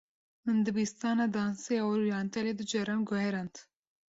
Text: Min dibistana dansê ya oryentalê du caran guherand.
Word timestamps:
Min 0.43 0.57
dibistana 0.65 1.25
dansê 1.35 1.73
ya 1.79 1.83
oryentalê 1.95 2.51
du 2.59 2.65
caran 2.71 3.01
guherand. 3.09 3.55